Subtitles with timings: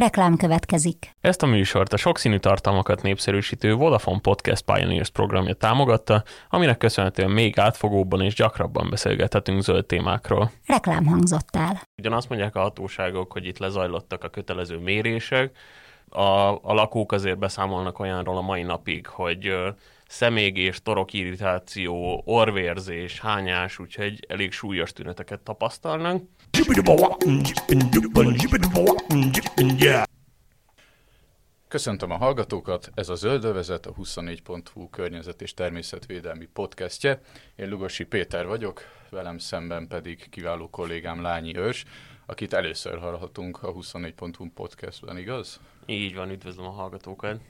[0.00, 1.10] Reklám következik.
[1.20, 7.58] Ezt a műsort a sokszínű tartalmakat népszerűsítő Vodafone Podcast Pioneers programja támogatta, aminek köszönhetően még
[7.58, 10.50] átfogóbban és gyakrabban beszélgethetünk zöld témákról.
[10.66, 11.80] Reklám hangzott el.
[11.98, 15.56] Ugyanazt mondják a hatóságok, hogy itt lezajlottak a kötelező mérések,
[16.08, 19.52] a, a lakók azért beszámolnak olyanról a mai napig, hogy
[20.08, 26.22] szemégés, torokirritáció, orvérzés, hányás, úgyhogy elég súlyos tüneteket tapasztalnak.
[31.68, 37.20] Köszöntöm a hallgatókat, ez a Zöldövezet, a 24.hu környezet és természetvédelmi podcastje.
[37.56, 41.84] Én Lugosi Péter vagyok, velem szemben pedig kiváló kollégám Lányi Őrs,
[42.26, 45.60] akit először hallhatunk a 24.hu podcastben, igaz?
[45.86, 47.40] Így van, üdvözlöm a hallgatókat.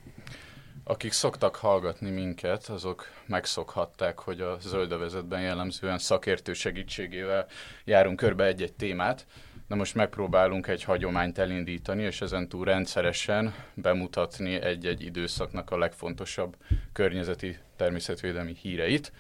[0.91, 7.47] Akik szoktak hallgatni minket, azok megszokhatták, hogy a zöldövezetben jellemzően szakértő segítségével
[7.85, 9.27] járunk körbe egy-egy témát,
[9.69, 16.57] de most megpróbálunk egy hagyományt elindítani, és ezen túl rendszeresen bemutatni egy-egy időszaknak a legfontosabb
[16.93, 19.13] környezeti természetvédelmi híreit.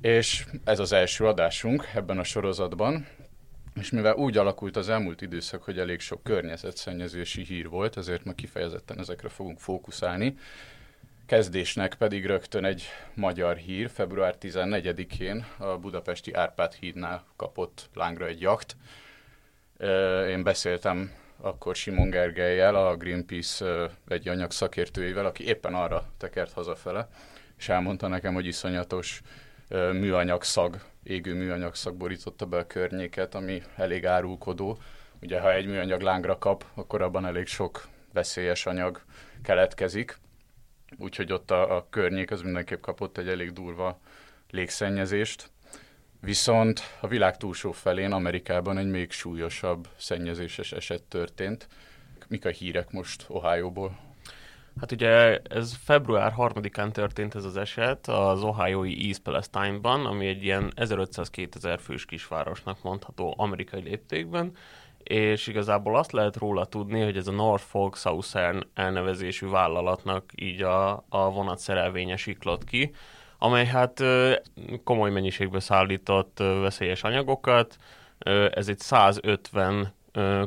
[0.00, 3.06] És ez az első adásunk ebben a sorozatban,
[3.74, 8.32] és mivel úgy alakult az elmúlt időszak, hogy elég sok környezetszennyezési hír volt, ezért ma
[8.32, 10.36] kifejezetten ezekre fogunk fókuszálni.
[11.30, 13.90] Kezdésnek pedig rögtön egy magyar hír.
[13.90, 18.76] Február 14-én a budapesti Árpád hídnál kapott lángra egy jakt.
[20.28, 27.08] Én beszéltem akkor Simon Gergelyel, a Greenpeace egy anyag szakértőjével, aki éppen arra tekert hazafele,
[27.58, 29.22] és elmondta nekem, hogy iszonyatos
[29.92, 34.78] műanyag szag, égő műanyag szag borította be a környéket, ami elég árulkodó.
[35.22, 39.02] Ugye, ha egy műanyag lángra kap, akkor abban elég sok veszélyes anyag
[39.42, 40.18] keletkezik
[40.96, 44.00] úgyhogy ott a, a környék az mindenképp kapott egy elég durva
[44.50, 45.50] légszennyezést.
[46.20, 51.68] Viszont a világ túlsó felén, Amerikában egy még súlyosabb szennyezéses eset történt.
[52.28, 53.98] Mik a hírek most Ohio-ból?
[54.80, 60.44] Hát ugye ez február 3-án történt ez az eset az Ohio-i East Palestine-ban, ami egy
[60.44, 64.52] ilyen 1500-2000 fős kisvárosnak mondható amerikai léptékben,
[65.02, 71.04] és igazából azt lehet róla tudni, hogy ez a Norfolk Southern elnevezésű vállalatnak így a,
[71.08, 72.92] a vonatszerelvénye siklott ki,
[73.38, 74.02] amely hát
[74.84, 77.76] komoly mennyiségben szállított veszélyes anyagokat,
[78.50, 79.94] ez egy 150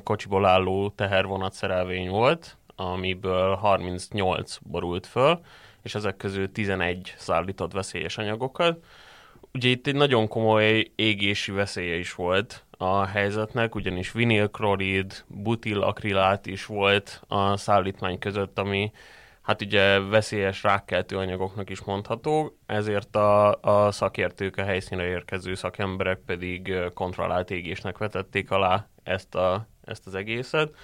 [0.04, 5.40] kocsiból álló tehervonatszerelvény volt, amiből 38 borult föl,
[5.82, 8.84] és ezek közül 11 szállított veszélyes anyagokat.
[9.54, 16.66] Ugye itt egy nagyon komoly égési veszélye is volt a helyzetnek, ugyanis vinilklorid, butilakrilát is
[16.66, 18.92] volt a szállítmány között, ami
[19.42, 26.20] hát ugye veszélyes rákkeltő anyagoknak is mondható, ezért a, a szakértők, a helyszínre érkező szakemberek
[26.26, 30.76] pedig kontrollált égésnek vetették alá ezt, a, ezt az egészet.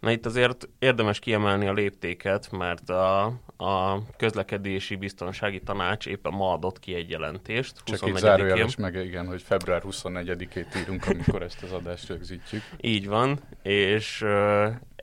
[0.00, 3.24] Na itt azért érdemes kiemelni a léptéket, mert a,
[3.56, 7.80] a közlekedési biztonsági tanács éppen ma adott ki egy jelentést.
[7.84, 12.62] Csak itt zárójeles meg, igen, hogy február 24-ét írunk, amikor ezt az adást rögzítjük.
[12.80, 14.24] Így van, és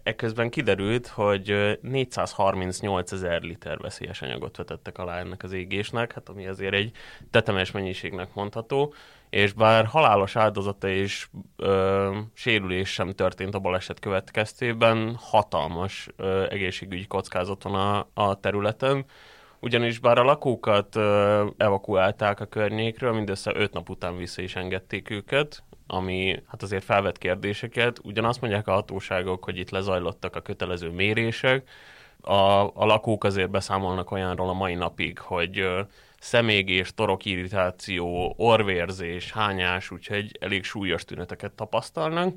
[0.04, 6.48] ekközben kiderült, hogy 438 ezer liter veszélyes anyagot vetettek alá ennek az égésnek, hát ami
[6.48, 6.92] azért egy
[7.32, 8.94] tetemes mennyiségnek mondható,
[9.34, 11.28] és bár halálos áldozata és
[11.58, 19.06] ö, sérülés sem történt a baleset következtében, hatalmas ö, egészségügyi kockázat van a, a területen,
[19.60, 25.10] ugyanis bár a lakókat ö, evakuálták a környékről, mindössze öt nap után vissza is engedték
[25.10, 28.00] őket, ami hát azért felvet kérdéseket.
[28.04, 31.70] Ugyanazt mondják a hatóságok, hogy itt lezajlottak a kötelező mérések,
[32.22, 35.68] a, a lakók azért beszámolnak olyanról a mai napig, hogy
[36.24, 42.36] szemégés, torokirritáció, orvérzés, hányás, úgyhogy elég súlyos tüneteket tapasztalnak.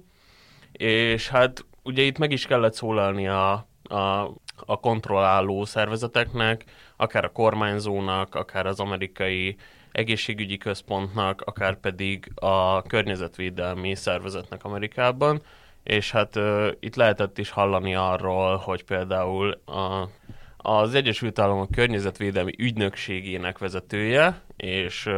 [0.72, 3.52] És hát ugye itt meg is kellett szólalni a,
[3.82, 4.30] a,
[4.66, 6.64] a kontrolláló szervezeteknek,
[6.96, 9.56] akár a kormányzónak, akár az amerikai
[9.92, 15.42] egészségügyi központnak, akár pedig a környezetvédelmi szervezetnek Amerikában,
[15.82, 20.08] és hát uh, itt lehetett is hallani arról, hogy például a
[20.68, 25.08] az Egyesült Államok Környezetvédelmi Ügynökségének vezetője és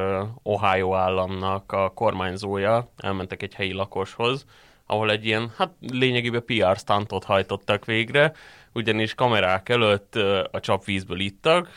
[0.43, 4.45] Ohio államnak a kormányzója elmentek egy helyi lakoshoz,
[4.87, 8.33] ahol egy ilyen, hát lényegében PR stuntot hajtottak végre,
[8.73, 10.15] ugyanis kamerák előtt
[10.51, 11.77] a csapvízből ittak,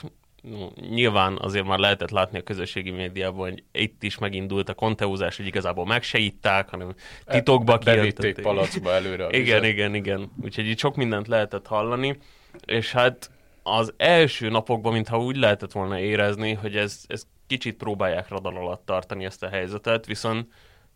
[0.90, 5.46] nyilván azért már lehetett látni a közösségi médiában, hogy itt is megindult a konteúzás, hogy
[5.46, 6.94] igazából meg se itták, hanem
[7.26, 8.42] titokba kijöttek.
[8.42, 9.28] palacba előre.
[9.38, 10.32] igen, igen, igen.
[10.44, 12.18] Úgyhogy itt sok mindent lehetett hallani,
[12.66, 13.32] és hát
[13.64, 18.86] az első napokban, mintha úgy lehetett volna érezni, hogy ez, ez kicsit próbálják radar alatt
[18.86, 20.48] tartani ezt a helyzetet, viszont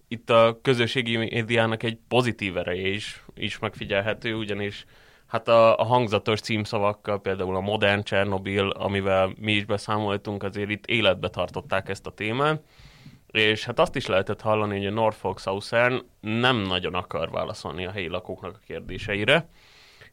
[0.07, 4.85] itt a közösségi médiának egy pozitív ereje is, is megfigyelhető, ugyanis
[5.25, 10.85] Hát a, a hangzatos címszavakkal, például a modern Csernobil, amivel mi is beszámoltunk, azért itt
[10.85, 12.61] életbe tartották ezt a témát,
[13.31, 17.91] és hát azt is lehetett hallani, hogy a Norfolk Southern nem nagyon akar válaszolni a
[17.91, 19.49] helyi lakóknak a kérdéseire,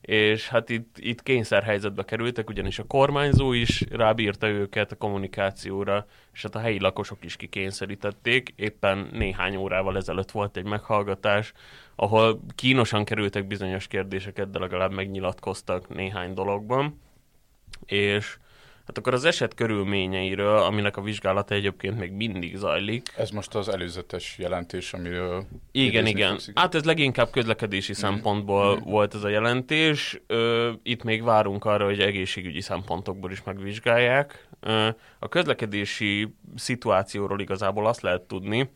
[0.03, 6.43] és hát itt, itt kényszerhelyzetbe kerültek, ugyanis a kormányzó is rábírta őket a kommunikációra, és
[6.43, 8.53] hát a helyi lakosok is kikényszerítették.
[8.57, 11.53] Éppen néhány órával ezelőtt volt egy meghallgatás,
[11.95, 17.01] ahol kínosan kerültek bizonyos kérdéseket, de legalább megnyilatkoztak néhány dologban.
[17.87, 18.39] És
[18.87, 23.13] Hát akkor az eset körülményeiről, aminek a vizsgálata egyébként még mindig zajlik.
[23.17, 25.45] Ez most az előzetes jelentés, amiről...
[25.73, 26.31] Igen, igen.
[26.31, 27.95] Fogsz, Hát ez leginkább közlekedési mm.
[27.95, 28.91] szempontból mm.
[28.91, 30.23] volt ez a jelentés.
[30.83, 34.49] Itt még várunk arra, hogy egészségügyi szempontokból is megvizsgálják.
[35.19, 38.71] A közlekedési szituációról igazából azt lehet tudni,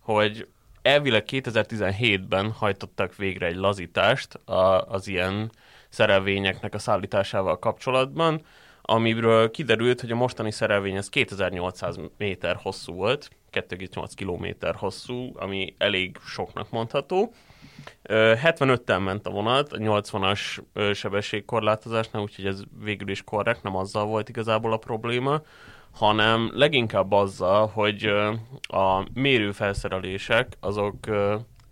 [0.00, 0.48] hogy
[0.82, 4.40] elvileg 2017-ben hajtottak végre egy lazítást
[4.88, 5.50] az ilyen
[5.88, 8.42] szerelvényeknek a szállításával kapcsolatban,
[8.90, 15.74] amiről kiderült, hogy a mostani szerelvény az 2800 méter hosszú volt, 2,8 kilométer hosszú, ami
[15.78, 17.32] elég soknak mondható.
[18.08, 20.60] 75-tel ment a vonat, a 80-as
[20.94, 25.40] sebességkorlátozásnál, úgyhogy ez végül is korrekt, nem azzal volt igazából a probléma,
[25.90, 28.04] hanem leginkább azzal, hogy
[28.62, 31.06] a mérőfelszerelések azok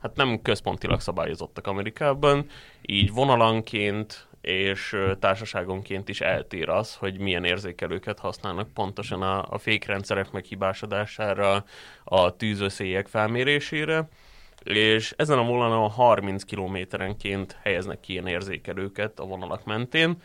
[0.02, 2.46] hát nem központilag szabályozottak Amerikában,
[2.82, 10.30] így vonalanként és társaságonként is eltér az, hogy milyen érzékelőket használnak pontosan a, a fékrendszerek
[10.30, 11.64] meghibásodására,
[12.04, 14.08] a tűzösszélyek felmérésére,
[14.62, 20.16] és ezen a vonalon 30 kilométerenként helyeznek ki ilyen érzékelőket a vonalak mentén,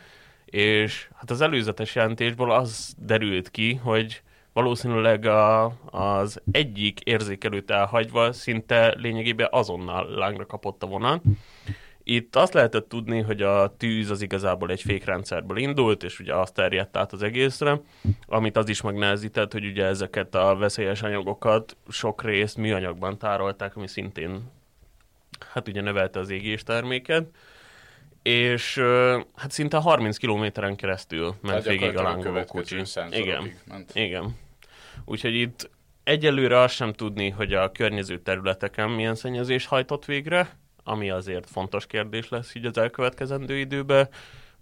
[0.44, 4.22] és hát az előzetes jelentésből az derült ki, hogy
[4.52, 11.22] valószínűleg a, az egyik érzékelőt elhagyva szinte lényegében azonnal lángra kapott a vonal,
[12.14, 16.54] itt azt lehetett tudni, hogy a tűz az igazából egy fékrendszerből indult, és ugye azt
[16.54, 17.80] terjedt át az egészre,
[18.26, 23.86] amit az is megnehezített, hogy ugye ezeket a veszélyes anyagokat sok részt műanyagban tárolták, ami
[23.88, 24.50] szintén
[25.52, 27.26] hát ugye növelte az égés terméket,
[28.22, 28.76] és
[29.34, 32.82] hát szinte 30 kilométeren keresztül ment végig a lángoló kocsi.
[33.10, 33.90] Igen, ment.
[33.94, 34.36] igen.
[35.04, 35.70] Úgyhogy itt
[36.04, 41.86] egyelőre azt sem tudni, hogy a környező területeken milyen szennyezés hajtott végre, ami azért fontos
[41.86, 44.08] kérdés lesz így az elkövetkezendő időben.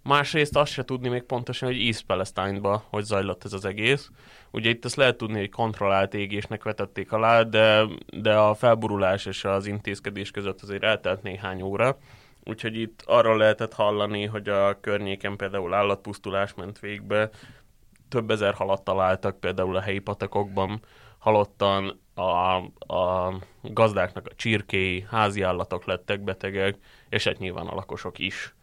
[0.03, 4.09] Másrészt azt se tudni még pontosan, hogy East Palestine-ba hogy zajlott ez az egész.
[4.51, 7.85] Ugye itt azt lehet tudni, hogy kontrollált égésnek vetették alá, de,
[8.17, 11.97] de a felburulás és az intézkedés között azért eltelt néhány óra.
[12.43, 17.29] Úgyhogy itt arról lehetett hallani, hogy a környéken például állatpusztulás ment végbe,
[18.09, 20.81] több ezer halat találtak például a helyi patakokban,
[21.17, 22.55] halottan a,
[22.95, 25.05] a gazdáknak a csirkéi,
[25.41, 26.77] állatok lettek betegek,
[27.09, 28.53] és hát nyilván a lakosok is.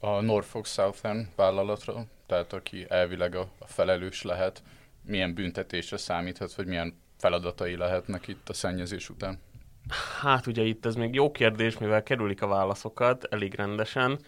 [0.00, 4.62] A Norfolk Southern vállalatra, tehát aki elvileg a, a felelős lehet,
[5.02, 9.40] milyen büntetésre számíthat, vagy milyen feladatai lehetnek itt a szennyezés után?
[10.20, 14.18] Hát ugye itt ez még jó kérdés, mivel kerülik a válaszokat elég rendesen.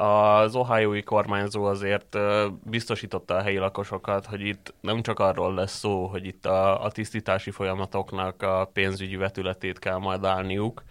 [0.00, 2.18] Az ohiói kormányzó azért
[2.64, 6.90] biztosította a helyi lakosokat, hogy itt nem csak arról lesz szó, hogy itt a, a
[6.90, 10.82] tisztítási folyamatoknak a pénzügyi vetületét kell majd állniuk,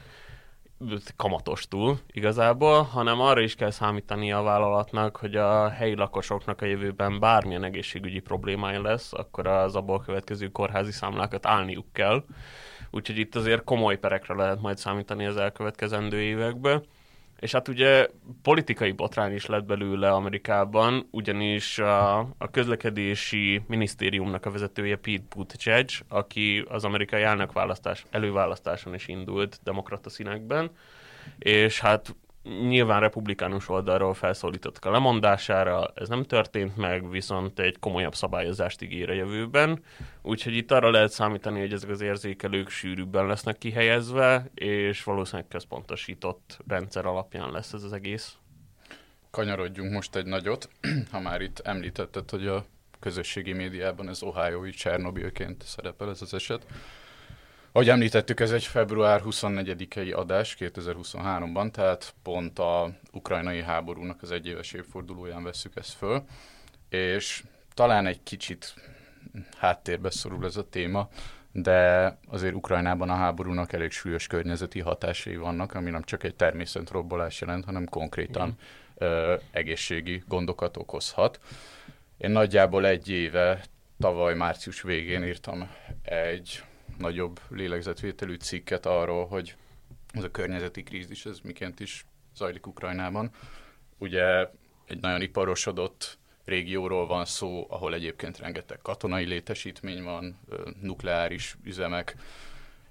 [1.16, 7.20] kamatostul igazából, hanem arra is kell számítani a vállalatnak, hogy a helyi lakosoknak a jövőben
[7.20, 12.24] bármilyen egészségügyi problémája lesz, akkor az abból következő kórházi számlákat állniuk kell.
[12.92, 16.84] Úgyhogy itt azért komoly perekre lehet majd számítani az elkövetkezendő években.
[17.40, 18.08] És hát ugye
[18.42, 25.90] politikai botrány is lett belőle Amerikában, ugyanis a, a közlekedési minisztériumnak a vezetője Pete Buttigieg,
[26.08, 30.72] aki az amerikai elnökválasztás előválasztáson is indult demokrata színekben,
[31.40, 32.16] és hát
[32.68, 39.10] nyilván republikánus oldalról felszólítottak a lemondására, ez nem történt meg, viszont egy komolyabb szabályozást ígér
[39.10, 39.84] a jövőben,
[40.22, 46.58] úgyhogy itt arra lehet számítani, hogy ezek az érzékelők sűrűbben lesznek kihelyezve, és valószínűleg központosított
[46.68, 48.38] rendszer alapján lesz ez az egész.
[49.32, 50.70] Kanyarodjunk most egy nagyot,
[51.12, 52.66] ha már itt említetted, hogy a
[53.00, 56.66] közösségi médiában ez Ohio-i Csernobilként szerepel ez az eset.
[57.72, 64.74] Ahogy említettük, ez egy február 24-i adás 2023-ban, tehát pont a ukrajnai háborúnak az egyéves
[64.74, 66.24] évfordulóján veszük ezt föl,
[66.90, 67.44] és
[67.74, 68.74] talán egy kicsit
[69.58, 71.10] háttérbe szorul ez a téma,
[71.52, 77.42] de azért Ukrajnában a háborúnak elég súlyos környezeti hatásai vannak, ami nem csak egy természetrobbolás
[77.42, 78.58] jelent, hanem konkrétan
[78.96, 81.40] ö, egészségi gondokat okozhat.
[82.18, 83.64] Én nagyjából egy éve,
[84.00, 85.70] tavaly március végén írtam
[86.04, 86.64] egy
[86.98, 89.56] nagyobb lélegzetvételű cikket arról, hogy
[90.12, 93.32] ez a környezeti krízis, ez miként is zajlik Ukrajnában.
[93.98, 94.50] ugye
[94.86, 100.40] egy nagyon iparosodott régióról van szó, ahol egyébként rengeteg katonai létesítmény van,
[100.82, 102.16] nukleáris üzemek,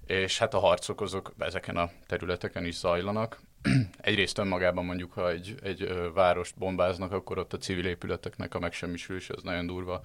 [0.07, 3.39] és hát a harcok azok ezeken a területeken is zajlanak.
[3.97, 9.29] Egyrészt önmagában mondjuk, ha egy, egy várost bombáznak, akkor ott a civil épületeknek a megsemmisülés
[9.29, 10.01] az nagyon durva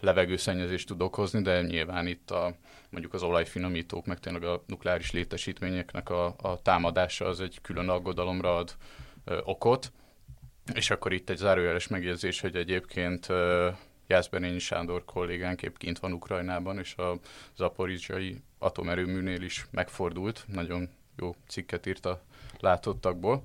[0.00, 2.54] levegőszennyezést tud okozni, de nyilván itt a,
[2.90, 8.56] mondjuk az olajfinomítók, meg tényleg a nukleáris létesítményeknek a, a támadása az egy külön aggodalomra
[8.56, 8.76] ad
[9.44, 9.92] okot.
[10.74, 13.26] És akkor itt egy zárójeles megjegyzés, hogy egyébként
[14.06, 17.18] Jászberényi Sándor kollégánk épp kint van Ukrajnában, és a
[17.56, 20.44] zaporizsai atomerőműnél is megfordult.
[20.46, 22.22] Nagyon jó cikket írt a
[22.58, 23.44] látottakból.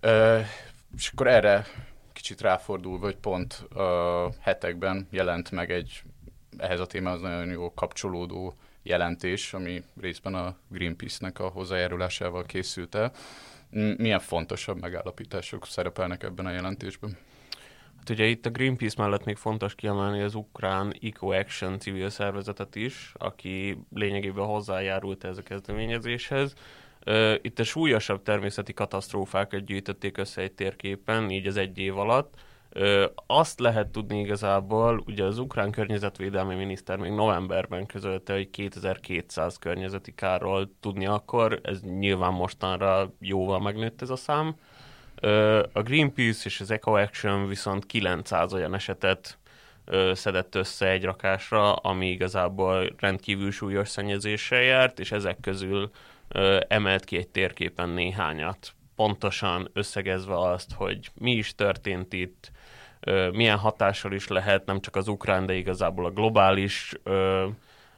[0.00, 0.40] Ö,
[0.96, 1.66] és akkor erre
[2.18, 6.02] kicsit ráfordul, hogy pont a hetekben jelent meg egy
[6.56, 13.12] ehhez a témához nagyon jó kapcsolódó jelentés, ami részben a Greenpeace-nek a hozzájárulásával készült el.
[13.96, 17.16] Milyen fontosabb megállapítások szerepelnek ebben a jelentésben?
[17.98, 22.74] Hát ugye itt a Greenpeace mellett még fontos kiemelni az ukrán Eco Action civil szervezetet
[22.74, 26.54] is, aki lényegében hozzájárult ez a kezdeményezéshez.
[27.42, 32.34] Itt a súlyosabb természeti katasztrófákat gyűjtötték össze egy térképen, így az egy év alatt.
[33.26, 40.14] Azt lehet tudni igazából, ugye az ukrán környezetvédelmi miniszter még novemberben közölte, hogy 2200 környezeti
[40.14, 44.54] kárról tudni akkor, ez nyilván mostanra jóval megnőtt ez a szám.
[45.72, 49.38] A Greenpeace és az Eco Action viszont 900 olyan esetet
[50.12, 55.90] szedett össze egy rakásra, ami igazából rendkívül súlyos szennyezéssel járt, és ezek közül
[56.68, 62.50] emelt ki egy térképen néhányat, pontosan összegezve azt, hogy mi is történt itt,
[63.32, 66.94] milyen hatással is lehet nem csak az ukrán, de igazából a globális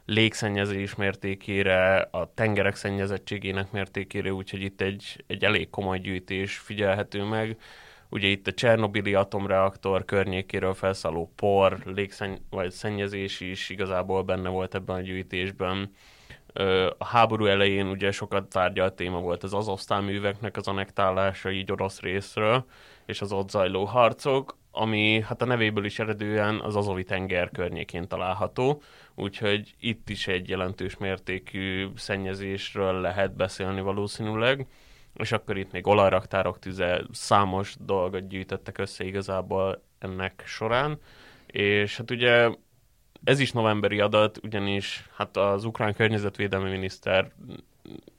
[0.05, 7.57] légszennyezés mértékére, a tengerek szennyezettségének mértékére, úgyhogy itt egy, egy elég komoly gyűjtés figyelhető meg.
[8.09, 14.75] Ugye itt a Csernobili atomreaktor környékéről felszálló por, légszenny- vagy szennyezés is igazából benne volt
[14.75, 15.91] ebben a gyűjtésben
[16.99, 22.01] a háború elején ugye sokat tárgyalt téma volt az Azovsztán műveknek az anektálása így orosz
[22.01, 22.65] részről,
[23.07, 28.09] és az ott zajló harcok, ami hát a nevéből is eredően az Azovi tenger környékén
[28.09, 28.83] található,
[29.15, 34.67] úgyhogy itt is egy jelentős mértékű szennyezésről lehet beszélni valószínűleg,
[35.15, 40.99] és akkor itt még olajraktárok tüze, számos dolgot gyűjtöttek össze igazából ennek során,
[41.47, 42.51] és hát ugye
[43.25, 47.31] ez is novemberi adat, ugyanis hát az ukrán környezetvédelmi miniszter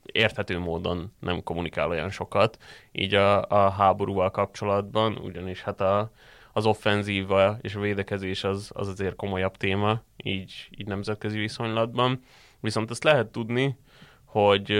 [0.02, 2.58] érthető módon nem kommunikál olyan sokat,
[2.92, 6.10] így a, a háborúval kapcsolatban, ugyanis hát a,
[6.52, 12.20] az offenzíva és a védekezés az, az azért komolyabb téma, így, így nemzetközi viszonylatban.
[12.60, 13.76] Viszont azt lehet tudni,
[14.24, 14.72] hogy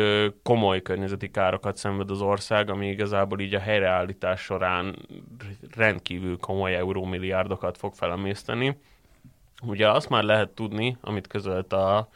[0.43, 4.97] komoly környezeti károkat szenved az ország, ami igazából így a helyreállítás során
[5.77, 8.77] rendkívül komoly eurómilliárdokat fog felemészteni,
[9.63, 12.09] Ugye azt már lehet tudni, amit közölt a,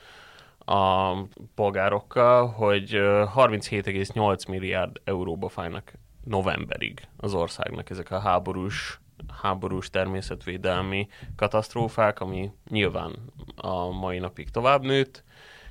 [0.58, 1.12] a
[1.54, 5.92] polgárokkal, hogy 37,8 milliárd euróba fájnak
[6.24, 9.00] novemberig az országnak ezek a háborús,
[9.42, 13.14] háborús természetvédelmi katasztrófák, ami nyilván
[13.56, 15.24] a mai napig tovább nőtt,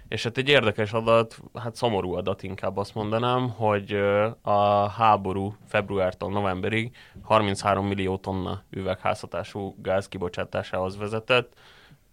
[0.08, 3.94] és hát egy érdekes adat, hát szomorú adat inkább azt mondanám, hogy
[4.42, 11.54] a háború februártól novemberig 33 millió tonna üvegházhatású gáz kibocsátásához vezetett.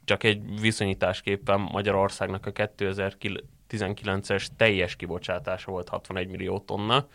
[0.04, 7.06] Csak egy viszonyításképpen Magyarországnak a 2019-es teljes kibocsátása volt 61 millió tonna,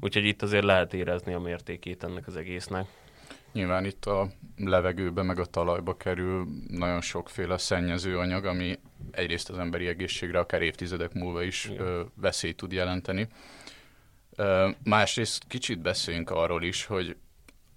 [0.00, 2.86] úgyhogy itt azért lehet érezni a mértékét ennek az egésznek.
[3.52, 8.78] Nyilván itt a levegőbe meg a talajba kerül nagyon sokféle szennyező anyag, ami
[9.10, 13.28] egyrészt az emberi egészségre akár évtizedek múlva is ö, veszélyt tud jelenteni.
[14.36, 17.16] Ö, másrészt kicsit beszéljünk arról is, hogy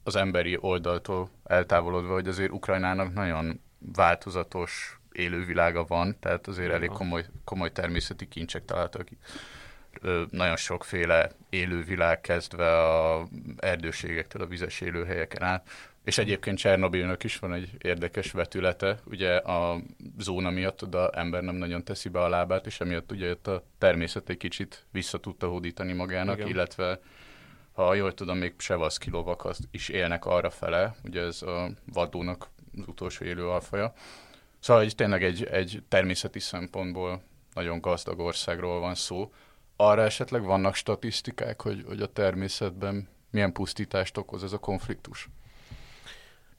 [0.04, 3.62] az emberi oldaltól eltávolodva, hogy azért Ukrajnának nagyon
[3.94, 9.08] változatos élővilága van, tehát azért elég komoly, komoly természeti kincsek találtak
[10.30, 15.70] nagyon sokféle élővilág kezdve a erdőségektől a vizes élőhelyeken át.
[16.04, 19.82] És egyébként Csernobilnak is van egy érdekes vetülete, ugye a
[20.20, 23.64] zóna miatt oda ember nem nagyon teszi be a lábát, és emiatt ugye ott a
[23.78, 26.48] természet egy kicsit vissza tudta hódítani magának, Igen.
[26.48, 27.00] illetve
[27.74, 32.48] ha jól tudom, még Sevaszki lovak az is élnek arra fele, ugye ez a vadónak
[32.78, 33.94] az utolsó élő alfaja.
[34.60, 37.22] Szóval hogy tényleg egy, egy természeti szempontból
[37.54, 39.34] nagyon gazdag országról van szó,
[39.76, 45.30] arra esetleg vannak statisztikák, hogy, hogy a természetben milyen pusztítást okoz ez a konfliktus?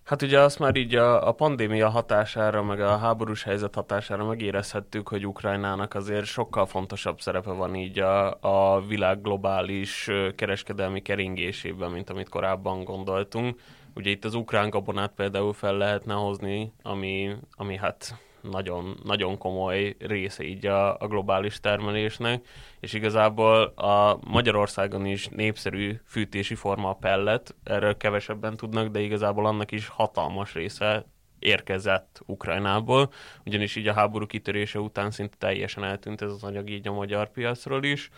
[0.04, 5.08] Hát ugye azt már így a, a pandémia hatására, meg a háborús helyzet hatására megérezhettük,
[5.08, 12.11] hogy Ukrajnának azért sokkal fontosabb szerepe van így a, a világ globális kereskedelmi keringésében, mint
[12.11, 13.61] amit korábban gondoltunk.
[13.94, 18.14] Ugye itt az ukrán gabonát például fel lehetne hozni, ami, ami hát
[18.50, 22.46] nagyon, nagyon komoly része így a, a globális termelésnek,
[22.80, 29.46] és igazából a Magyarországon is népszerű fűtési forma a pellet, erről kevesebben tudnak, de igazából
[29.46, 31.06] annak is hatalmas része
[31.38, 33.12] érkezett Ukrajnából,
[33.44, 37.30] ugyanis így a háború kitörése után szinte teljesen eltűnt ez az anyag így a magyar
[37.30, 38.10] piacról is.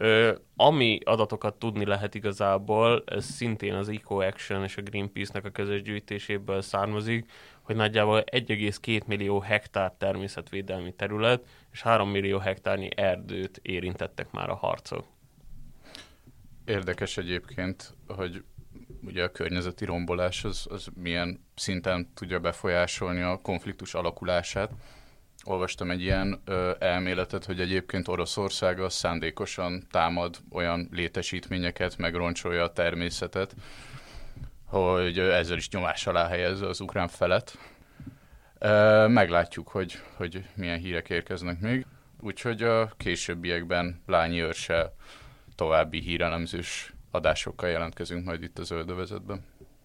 [0.00, 5.50] Ö, ami adatokat tudni lehet igazából, ez szintén az Eco Action és a Greenpeace-nek a
[5.50, 7.30] közös gyűjtéséből származik,
[7.62, 14.54] hogy nagyjából 1,2 millió hektár természetvédelmi terület és 3 millió hektárnyi erdőt érintettek már a
[14.54, 15.04] harcok.
[16.64, 18.44] Érdekes egyébként, hogy
[19.02, 24.70] ugye a környezeti rombolás az, az milyen szinten tudja befolyásolni a konfliktus alakulását.
[25.48, 32.72] Olvastam egy ilyen ö, elméletet, hogy egyébként Oroszország az szándékosan támad olyan létesítményeket, megroncsolja a
[32.72, 33.54] természetet,
[34.64, 37.58] hogy ezzel is nyomás alá helyezze az ukrán felet.
[39.08, 41.86] Meglátjuk, hogy, hogy milyen hírek érkeznek még.
[42.20, 44.92] Úgyhogy a későbbiekben Lányi Őrse
[45.54, 49.44] további hírelemzős adásokkal jelentkezünk majd itt az öldövezetben.